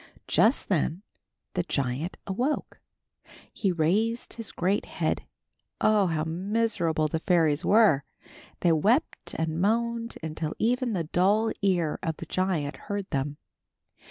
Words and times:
Just 0.27 0.67
then 0.67 1.03
the 1.53 1.61
giant 1.61 2.17
awoke. 2.25 2.79
He 3.53 3.71
raised 3.71 4.33
his 4.33 4.51
great 4.51 4.85
head. 4.85 5.27
Oh, 5.79 6.07
how 6.07 6.23
miserable 6.23 7.07
the 7.07 7.19
fairies 7.19 7.63
were! 7.63 8.03
They 8.61 8.71
wept 8.71 9.35
and 9.37 9.61
moaned 9.61 10.17
until 10.23 10.55
even 10.57 10.93
the 10.93 11.03
dull 11.03 11.51
ear 11.61 11.99
of 12.01 12.17
the 12.17 12.25
giant 12.25 12.77
heard 12.77 13.11
them. 13.11 13.37